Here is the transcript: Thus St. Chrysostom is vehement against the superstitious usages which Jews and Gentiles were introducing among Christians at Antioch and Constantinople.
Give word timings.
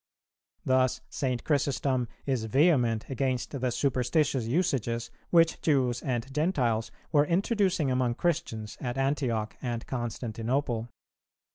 Thus 0.65 1.01
St. 1.11 1.43
Chrysostom 1.43 2.07
is 2.25 2.45
vehement 2.45 3.07
against 3.07 3.51
the 3.51 3.69
superstitious 3.69 4.47
usages 4.47 5.11
which 5.29 5.61
Jews 5.61 6.01
and 6.01 6.33
Gentiles 6.33 6.89
were 7.11 7.25
introducing 7.27 7.91
among 7.91 8.15
Christians 8.15 8.79
at 8.81 8.97
Antioch 8.97 9.55
and 9.61 9.85
Constantinople. 9.85 10.89